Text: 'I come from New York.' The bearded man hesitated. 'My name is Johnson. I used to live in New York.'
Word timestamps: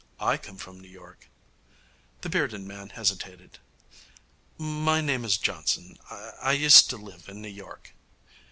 'I 0.19 0.37
come 0.37 0.57
from 0.57 0.79
New 0.79 0.87
York.' 0.89 1.29
The 2.21 2.29
bearded 2.29 2.61
man 2.61 2.89
hesitated. 2.89 3.59
'My 4.57 4.99
name 4.99 5.23
is 5.23 5.37
Johnson. 5.37 5.99
I 6.09 6.53
used 6.53 6.89
to 6.89 6.97
live 6.97 7.29
in 7.29 7.39
New 7.39 7.47
York.' 7.49 7.93